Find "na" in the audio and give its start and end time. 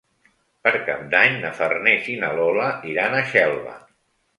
1.45-1.53, 2.25-2.33